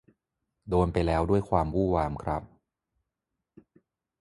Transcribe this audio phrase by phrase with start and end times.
[0.69, 2.41] โดนไปแล้วด้วยความวู่วามครับ